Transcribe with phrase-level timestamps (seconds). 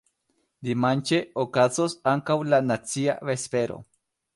[0.69, 3.83] Dimanĉe okazos ankaŭ la nacia vespero.